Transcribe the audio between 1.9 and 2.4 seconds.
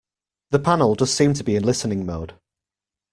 mode.